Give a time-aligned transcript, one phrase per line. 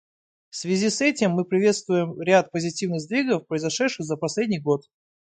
[0.49, 4.81] В связи с этим мы приветствуем ряд позитивных сдвигов, произошедших за последний год.